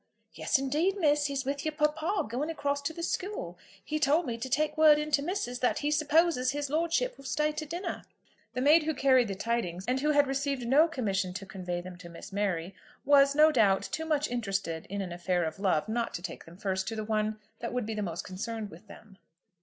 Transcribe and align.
"Yes, 0.33 0.57
indeed, 0.57 0.97
Miss! 0.97 1.27
He's 1.27 1.45
with 1.45 1.63
your 1.63 1.73
papa, 1.75 2.25
going 2.27 2.49
across 2.49 2.81
to 2.81 2.91
the 2.91 3.03
school. 3.03 3.59
He 3.85 3.99
told 3.99 4.25
me 4.25 4.35
to 4.35 4.49
take 4.49 4.75
word 4.75 4.97
in 4.97 5.11
to 5.11 5.21
Missus 5.21 5.59
that 5.59 5.81
he 5.85 5.91
supposes 5.91 6.49
his 6.53 6.71
lordship 6.71 7.17
will 7.19 7.23
stay 7.25 7.51
to 7.51 7.67
dinner." 7.67 8.01
The 8.53 8.61
maid 8.61 8.81
who 8.81 8.95
carried 8.95 9.27
the 9.27 9.35
tidings, 9.35 9.85
and 9.87 9.99
who 9.99 10.09
had 10.09 10.25
received 10.25 10.65
no 10.67 10.87
commission 10.87 11.33
to 11.35 11.45
convey 11.45 11.81
them 11.81 11.99
to 11.99 12.09
Miss 12.09 12.31
Mary, 12.33 12.73
was, 13.05 13.35
no 13.35 13.51
doubt, 13.51 13.83
too 13.83 14.07
much 14.07 14.27
interested 14.27 14.87
in 14.87 15.01
an 15.03 15.11
affair 15.11 15.43
of 15.43 15.59
love, 15.59 15.87
not 15.87 16.15
to 16.15 16.23
take 16.23 16.45
them 16.45 16.57
first 16.57 16.87
to 16.87 16.95
the 16.95 17.03
one 17.05 17.39
that 17.59 17.71
would 17.71 17.85
be 17.85 17.93
most 18.01 18.23
concerned 18.23 18.71
with 18.71 18.87
them. 18.87 19.19